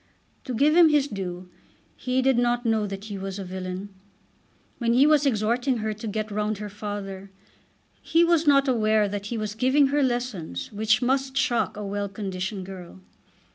[0.45, 1.47] To give him his due,
[1.95, 3.89] he did not know that he was a villain.
[4.79, 7.29] When he was exhorting her to "get round her father"
[8.01, 12.09] he was not aware that he was giving her lessons which must shock a well
[12.09, 12.99] conditioned girl.